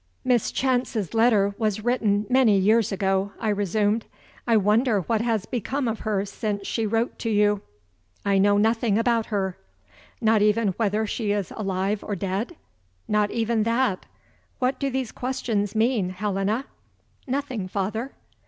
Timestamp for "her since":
5.99-6.65